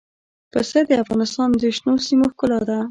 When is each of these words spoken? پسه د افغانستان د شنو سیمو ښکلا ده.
پسه 0.51 0.79
د 0.87 0.91
افغانستان 1.03 1.47
د 1.61 1.63
شنو 1.77 1.93
سیمو 2.05 2.25
ښکلا 2.31 2.59
ده. 2.69 2.77